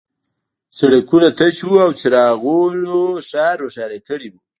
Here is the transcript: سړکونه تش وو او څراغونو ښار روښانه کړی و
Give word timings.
سړکونه 0.77 1.27
تش 1.39 1.57
وو 1.67 1.77
او 1.85 1.91
څراغونو 1.99 2.99
ښار 3.29 3.55
روښانه 3.63 3.99
کړی 4.07 4.27
و 4.31 4.35